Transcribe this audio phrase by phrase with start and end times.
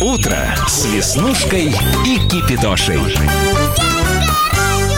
[0.00, 1.66] Утро с Веснушкой
[2.06, 2.98] и Кипидошей.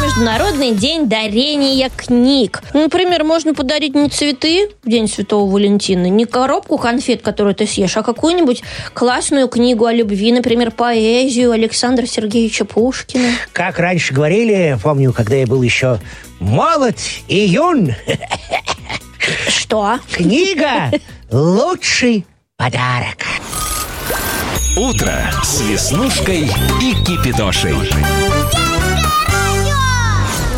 [0.00, 2.62] Международный день дарения книг.
[2.72, 7.96] Например, можно подарить не цветы в День Святого Валентина, не коробку конфет, которую ты съешь,
[7.96, 8.62] а какую-нибудь
[8.94, 13.30] классную книгу о любви, например, поэзию Александра Сергеевича Пушкина.
[13.52, 15.98] Как раньше говорили, помню, когда я был еще
[16.38, 16.96] молод
[17.26, 17.94] и юн,
[19.48, 19.98] Что?
[20.12, 20.92] книга–
[21.32, 22.24] лучший
[22.56, 23.26] подарок.
[24.76, 27.76] Утро с Веснушкой и Кипидошей.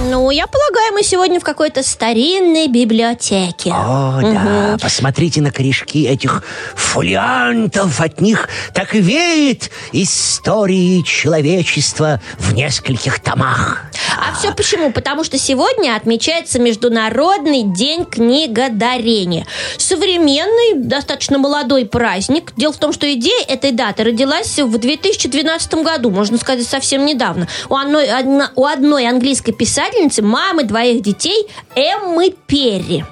[0.08, 3.70] Ну, я полагаю, мы сегодня в какой-то старинной библиотеке.
[3.72, 6.42] О, да, посмотрите на корешки этих
[6.74, 8.00] фолиантов.
[8.00, 13.84] От них так и веет истории человечества в нескольких томах.
[14.18, 14.92] А все почему?
[14.92, 19.46] Потому что сегодня отмечается Международный день книгодарения.
[19.78, 22.52] Современный, достаточно молодой праздник.
[22.56, 27.48] Дело в том, что идея этой даты родилась в 2012 году, можно сказать, совсем недавно.
[27.68, 33.04] У одной, одна- у одной английской писательницы, мамы двоих детей, Эммы Перри.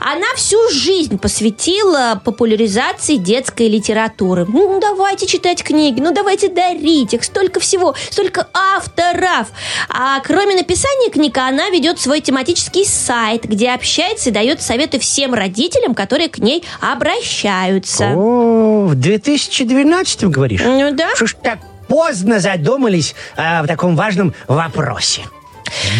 [0.00, 4.46] Она всю жизнь посвятила популяризации детской литературы.
[4.46, 7.24] Ну, давайте читать книги, ну, давайте дарить их.
[7.24, 9.48] Столько всего, столько авторов.
[9.88, 15.34] А кроме написания книг, она ведет свой тематический сайт, где общается и дает советы всем
[15.34, 18.12] родителям, которые к ней обращаются.
[18.14, 20.62] О, в 2012 говоришь?
[20.64, 21.14] Ну да.
[21.16, 25.22] Что ж так поздно задумались о таком важном вопросе?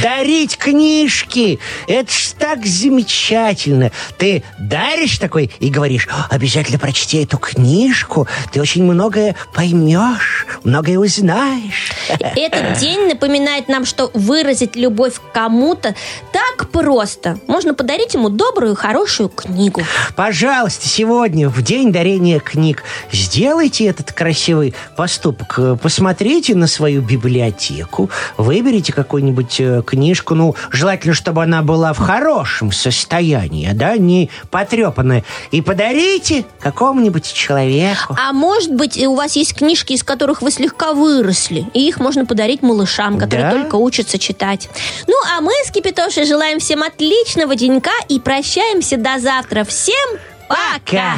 [0.03, 3.93] Дарить книжки, это ж так замечательно.
[4.19, 10.99] Ты даришь такой и говоришь, «О, обязательно прочти эту книжку, ты очень многое поймешь, многое
[10.99, 11.93] узнаешь.
[12.09, 15.95] Этот день напоминает нам, что выразить любовь к кому-то
[16.33, 17.39] так просто.
[17.47, 19.83] Можно подарить ему добрую, хорошую книгу.
[20.15, 22.83] Пожалуйста, сегодня, в день дарения книг,
[23.13, 25.55] сделайте этот красивый поступок.
[25.59, 31.99] Э, Посмотрите на свою библиотеку, выберите какую-нибудь э, книжку, ну, желательно, чтобы она была в
[31.99, 38.17] хорошем состоянии, да, не потрепанная, и подарите какому-нибудь человеку.
[38.19, 41.96] А может быть, и у вас есть книжки, из которых вы слегка выросли, и их
[42.01, 43.59] можно подарить малышам, которые Да?
[43.59, 44.69] только учатся читать.
[45.07, 49.65] Ну, а мы с Кипитошей желаем всем отличного денька и прощаемся до завтра.
[49.65, 50.19] Всем
[50.49, 51.15] пока!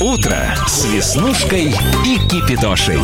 [0.00, 0.36] Утро
[0.66, 1.74] с Веснушкой
[2.04, 2.98] и Кипидошей.